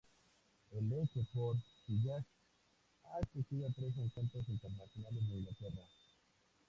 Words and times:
El 0.71 0.89
Leigh 0.89 1.07
Sports 1.13 1.61
Village 1.87 2.25
ha 3.03 3.17
acogido 3.21 3.67
a 3.67 3.71
tres 3.71 3.95
encuentros 3.99 4.49
internacionales 4.49 5.29
de 5.29 5.35
Inglaterra. 5.37 5.85